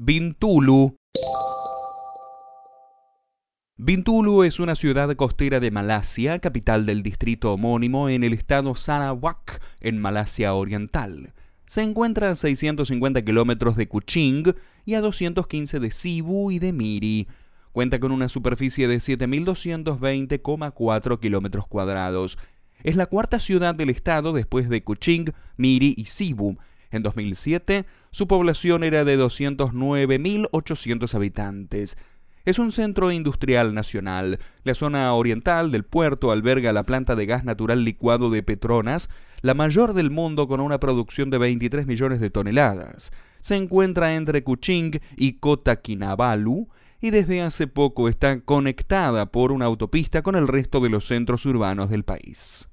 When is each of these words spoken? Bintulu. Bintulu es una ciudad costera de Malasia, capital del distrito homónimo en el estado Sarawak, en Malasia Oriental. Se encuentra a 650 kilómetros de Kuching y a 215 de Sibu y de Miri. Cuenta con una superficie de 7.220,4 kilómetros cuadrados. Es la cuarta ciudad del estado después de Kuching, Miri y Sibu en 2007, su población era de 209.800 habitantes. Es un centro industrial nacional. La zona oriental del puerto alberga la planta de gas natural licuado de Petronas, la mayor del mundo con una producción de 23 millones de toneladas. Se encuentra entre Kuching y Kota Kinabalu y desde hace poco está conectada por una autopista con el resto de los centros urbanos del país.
Bintulu. 0.00 0.96
Bintulu 3.76 4.44
es 4.44 4.60
una 4.60 4.76
ciudad 4.76 5.12
costera 5.16 5.58
de 5.58 5.72
Malasia, 5.72 6.38
capital 6.38 6.86
del 6.86 7.02
distrito 7.02 7.52
homónimo 7.52 8.08
en 8.08 8.22
el 8.22 8.32
estado 8.32 8.76
Sarawak, 8.76 9.60
en 9.80 9.98
Malasia 9.98 10.54
Oriental. 10.54 11.34
Se 11.66 11.82
encuentra 11.82 12.30
a 12.30 12.36
650 12.36 13.24
kilómetros 13.24 13.74
de 13.74 13.88
Kuching 13.88 14.54
y 14.84 14.94
a 14.94 15.00
215 15.00 15.80
de 15.80 15.90
Sibu 15.90 16.52
y 16.52 16.60
de 16.60 16.72
Miri. 16.72 17.26
Cuenta 17.72 17.98
con 17.98 18.12
una 18.12 18.28
superficie 18.28 18.86
de 18.86 18.98
7.220,4 18.98 21.18
kilómetros 21.18 21.66
cuadrados. 21.66 22.38
Es 22.84 22.94
la 22.94 23.06
cuarta 23.06 23.40
ciudad 23.40 23.74
del 23.74 23.90
estado 23.90 24.32
después 24.32 24.68
de 24.68 24.84
Kuching, 24.84 25.32
Miri 25.56 25.94
y 25.96 26.04
Sibu 26.04 26.56
en 26.90 27.02
2007, 27.02 27.86
su 28.10 28.26
población 28.26 28.84
era 28.84 29.04
de 29.04 29.18
209.800 29.18 31.14
habitantes. 31.14 31.96
Es 32.44 32.58
un 32.58 32.72
centro 32.72 33.12
industrial 33.12 33.74
nacional. 33.74 34.38
La 34.64 34.74
zona 34.74 35.12
oriental 35.12 35.70
del 35.70 35.84
puerto 35.84 36.30
alberga 36.30 36.72
la 36.72 36.84
planta 36.84 37.14
de 37.14 37.26
gas 37.26 37.44
natural 37.44 37.84
licuado 37.84 38.30
de 38.30 38.42
Petronas, 38.42 39.10
la 39.42 39.52
mayor 39.54 39.92
del 39.92 40.10
mundo 40.10 40.48
con 40.48 40.60
una 40.60 40.80
producción 40.80 41.28
de 41.30 41.36
23 41.38 41.86
millones 41.86 42.20
de 42.20 42.30
toneladas. 42.30 43.12
Se 43.40 43.54
encuentra 43.56 44.14
entre 44.14 44.42
Kuching 44.42 45.00
y 45.16 45.34
Kota 45.34 45.76
Kinabalu 45.82 46.68
y 47.00 47.10
desde 47.10 47.42
hace 47.42 47.66
poco 47.66 48.08
está 48.08 48.40
conectada 48.40 49.26
por 49.26 49.52
una 49.52 49.66
autopista 49.66 50.22
con 50.22 50.34
el 50.34 50.48
resto 50.48 50.80
de 50.80 50.88
los 50.88 51.06
centros 51.06 51.44
urbanos 51.46 51.90
del 51.90 52.04
país. 52.04 52.68